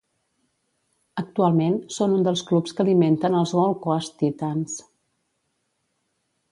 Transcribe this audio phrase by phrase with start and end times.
[1.23, 4.81] Actualment són un dels clubs que alimenten els Gold Coast Titans.